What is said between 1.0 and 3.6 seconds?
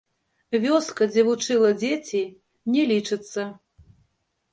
дзе вучыла дзеці, не лічыцца.